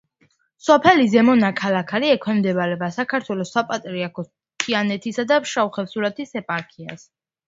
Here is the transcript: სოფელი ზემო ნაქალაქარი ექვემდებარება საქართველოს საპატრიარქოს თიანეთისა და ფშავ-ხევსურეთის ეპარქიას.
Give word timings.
სოფელი 0.67 1.03
ზემო 1.15 1.33
ნაქალაქარი 1.41 2.07
ექვემდებარება 2.13 2.89
საქართველოს 2.95 3.51
საპატრიარქოს 3.57 4.31
თიანეთისა 4.65 5.27
და 5.33 5.39
ფშავ-ხევსურეთის 5.45 6.33
ეპარქიას. 6.43 7.05